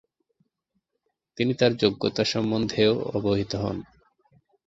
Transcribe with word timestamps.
তিনি 1.37 1.53
তার 1.53 1.71
যোগ্যতা 1.77 2.23
সম্বন্ধেও 2.23 2.93
অবহিত 3.13 3.51
হন। 3.55 3.77